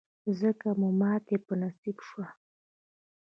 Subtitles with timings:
[0.39, 2.27] ځکه مو ماتې په نصیب شوه.